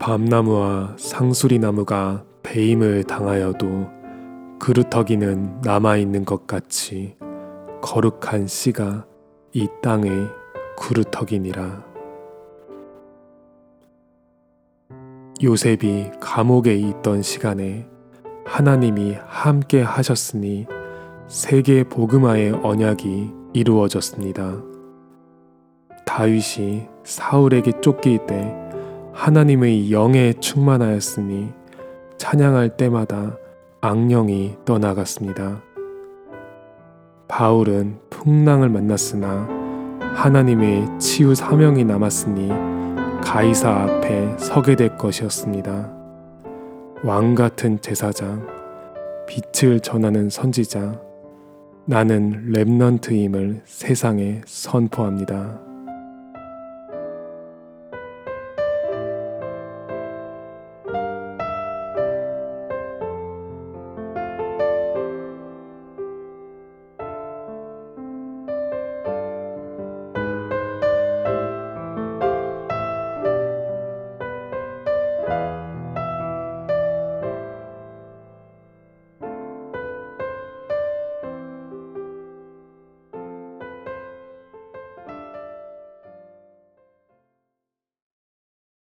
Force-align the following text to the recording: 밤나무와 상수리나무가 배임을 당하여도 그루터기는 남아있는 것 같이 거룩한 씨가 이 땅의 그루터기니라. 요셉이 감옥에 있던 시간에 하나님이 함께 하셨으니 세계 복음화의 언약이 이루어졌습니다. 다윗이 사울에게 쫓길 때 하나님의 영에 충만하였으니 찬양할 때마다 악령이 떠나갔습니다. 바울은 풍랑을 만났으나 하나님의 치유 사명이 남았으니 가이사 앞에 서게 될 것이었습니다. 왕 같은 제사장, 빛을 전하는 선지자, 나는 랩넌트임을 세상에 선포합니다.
밤나무와 0.00 0.96
상수리나무가 0.96 2.24
배임을 2.42 3.04
당하여도 3.04 3.90
그루터기는 4.58 5.60
남아있는 5.60 6.24
것 6.24 6.46
같이 6.46 7.18
거룩한 7.82 8.46
씨가 8.46 9.04
이 9.52 9.68
땅의 9.82 10.10
그루터기니라. 10.78 11.84
요셉이 15.42 16.12
감옥에 16.18 16.76
있던 16.76 17.20
시간에 17.20 17.86
하나님이 18.46 19.18
함께 19.26 19.82
하셨으니 19.82 20.66
세계 21.28 21.84
복음화의 21.84 22.52
언약이 22.62 23.30
이루어졌습니다. 23.52 24.62
다윗이 26.06 26.88
사울에게 27.04 27.82
쫓길 27.82 28.24
때 28.26 28.59
하나님의 29.20 29.92
영에 29.92 30.32
충만하였으니 30.40 31.52
찬양할 32.16 32.78
때마다 32.78 33.36
악령이 33.82 34.56
떠나갔습니다. 34.64 35.60
바울은 37.28 37.98
풍랑을 38.08 38.70
만났으나 38.70 39.46
하나님의 40.14 40.98
치유 40.98 41.34
사명이 41.34 41.84
남았으니 41.84 42.48
가이사 43.22 43.68
앞에 43.70 44.38
서게 44.38 44.74
될 44.74 44.96
것이었습니다. 44.96 45.92
왕 47.04 47.34
같은 47.34 47.78
제사장, 47.82 48.46
빛을 49.28 49.80
전하는 49.80 50.30
선지자, 50.30 50.98
나는 51.84 52.52
랩넌트임을 52.54 53.60
세상에 53.66 54.40
선포합니다. 54.46 55.69